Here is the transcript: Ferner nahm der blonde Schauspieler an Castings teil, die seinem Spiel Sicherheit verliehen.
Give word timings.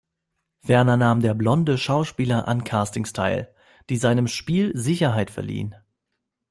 Ferner 0.61 0.97
nahm 0.97 1.21
der 1.21 1.35
blonde 1.35 1.77
Schauspieler 1.77 2.47
an 2.47 2.63
Castings 2.63 3.13
teil, 3.13 3.53
die 3.91 3.97
seinem 3.97 4.27
Spiel 4.27 4.71
Sicherheit 4.75 5.29
verliehen. 5.29 5.75